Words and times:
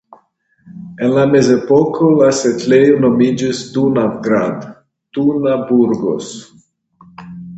En 1.07 1.11
la 1.17 1.25
Mezepoko 1.33 2.07
la 2.21 2.29
setlejo 2.37 2.95
nomiĝis 3.03 3.61
Dunavgrad 3.75 4.65
(Tunaburgos). 5.19 6.33